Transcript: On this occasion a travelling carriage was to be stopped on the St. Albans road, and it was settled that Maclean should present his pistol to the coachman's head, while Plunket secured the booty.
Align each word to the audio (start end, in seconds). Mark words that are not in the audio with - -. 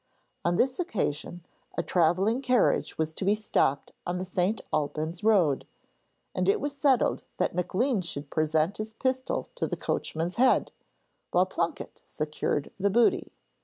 On 0.43 0.55
this 0.55 0.79
occasion 0.79 1.45
a 1.77 1.83
travelling 1.83 2.41
carriage 2.41 2.97
was 2.97 3.13
to 3.13 3.23
be 3.23 3.35
stopped 3.35 3.91
on 4.03 4.17
the 4.17 4.25
St. 4.25 4.59
Albans 4.73 5.23
road, 5.23 5.67
and 6.33 6.49
it 6.49 6.59
was 6.59 6.75
settled 6.75 7.23
that 7.37 7.53
Maclean 7.53 8.01
should 8.01 8.31
present 8.31 8.77
his 8.77 8.93
pistol 8.93 9.49
to 9.53 9.67
the 9.67 9.77
coachman's 9.77 10.37
head, 10.37 10.71
while 11.29 11.45
Plunket 11.45 12.01
secured 12.03 12.71
the 12.79 12.89
booty. 12.89 13.35